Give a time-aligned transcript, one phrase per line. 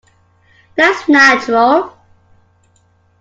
[0.75, 1.95] That's natural.